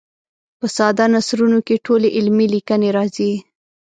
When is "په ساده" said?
0.59-1.05